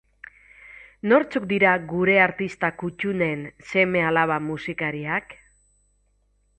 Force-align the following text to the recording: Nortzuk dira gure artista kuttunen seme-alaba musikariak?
Nortzuk 1.11 1.45
dira 1.51 1.73
gure 1.91 2.17
artista 2.23 2.71
kuttunen 2.81 3.47
seme-alaba 3.69 4.41
musikariak? 4.51 5.41